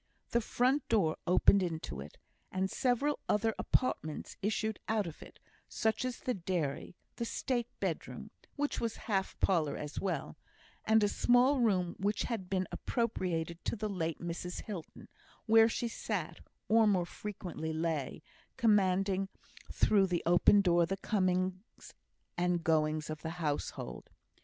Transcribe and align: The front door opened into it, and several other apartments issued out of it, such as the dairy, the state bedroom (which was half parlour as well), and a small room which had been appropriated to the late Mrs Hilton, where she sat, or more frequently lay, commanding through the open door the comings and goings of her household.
The 0.31 0.41
front 0.41 0.89
door 0.89 1.17
opened 1.27 1.61
into 1.61 1.99
it, 2.01 2.17
and 2.51 2.71
several 2.71 3.19
other 3.29 3.53
apartments 3.59 4.35
issued 4.41 4.79
out 4.87 5.05
of 5.05 5.21
it, 5.21 5.37
such 5.69 6.03
as 6.05 6.21
the 6.21 6.33
dairy, 6.33 6.95
the 7.17 7.23
state 7.23 7.67
bedroom 7.79 8.31
(which 8.55 8.79
was 8.81 8.95
half 9.05 9.39
parlour 9.39 9.77
as 9.77 9.99
well), 9.99 10.39
and 10.85 11.03
a 11.03 11.07
small 11.07 11.59
room 11.59 11.95
which 11.99 12.23
had 12.23 12.49
been 12.49 12.67
appropriated 12.71 13.63
to 13.65 13.75
the 13.75 13.89
late 13.91 14.17
Mrs 14.19 14.61
Hilton, 14.61 15.07
where 15.45 15.69
she 15.69 15.87
sat, 15.87 16.39
or 16.67 16.87
more 16.87 17.05
frequently 17.05 17.71
lay, 17.71 18.23
commanding 18.57 19.29
through 19.71 20.07
the 20.07 20.23
open 20.25 20.61
door 20.61 20.87
the 20.87 20.97
comings 20.97 21.93
and 22.39 22.63
goings 22.63 23.11
of 23.11 23.21
her 23.21 23.29
household. 23.29 24.09